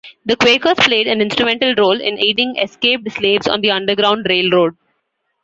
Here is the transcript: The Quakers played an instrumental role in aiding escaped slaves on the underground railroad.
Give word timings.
The 0.25 0.35
Quakers 0.35 0.79
played 0.79 1.05
an 1.05 1.21
instrumental 1.21 1.75
role 1.75 2.01
in 2.01 2.17
aiding 2.17 2.55
escaped 2.57 3.07
slaves 3.11 3.47
on 3.47 3.61
the 3.61 3.69
underground 3.69 4.25
railroad. 4.27 4.75